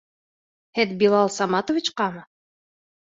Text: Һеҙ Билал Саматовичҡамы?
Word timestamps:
Һеҙ 0.79 0.95
Билал 1.03 1.31
Саматовичҡамы? 1.35 2.25